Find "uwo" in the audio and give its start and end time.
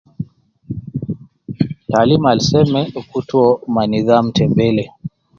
3.39-3.51